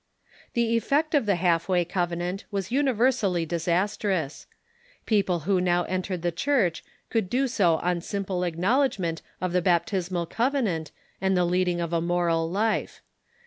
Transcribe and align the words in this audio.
The 0.53 0.75
effect 0.75 1.13
of 1.13 1.27
the 1.27 1.35
Half 1.35 1.69
way 1.69 1.85
Covenant 1.85 2.45
was 2.49 2.71
universally 2.71 3.45
dis 3.45 3.67
astrous. 3.67 4.47
Persons 5.05 5.43
who 5.43 5.61
now 5.61 5.83
entered 5.83 6.23
the 6.23 6.31
Church 6.31 6.83
could 7.11 7.29
do 7.29 7.47
so 7.47 7.75
on 7.75 8.01
simple 8.01 8.43
acknowledgment 8.43 9.21
of 9.39 9.53
the 9.53 9.61
baptismal 9.61 10.25
covenant 10.25 10.89
and 11.21 11.37
the 11.37 11.45
leading 11.45 11.79
of 11.79 11.93
a 11.93 12.01
moral 12.01 12.49
life. 12.49 13.03